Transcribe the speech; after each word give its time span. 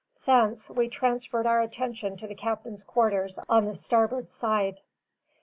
Thence, 0.25 0.71
we 0.71 0.89
transferred 0.89 1.45
our 1.45 1.61
attention 1.61 2.17
to 2.17 2.25
the 2.25 2.33
captain's 2.33 2.81
quarters 2.83 3.37
on 3.47 3.65
the 3.65 3.75
starboard 3.75 4.31
side. 4.31 4.81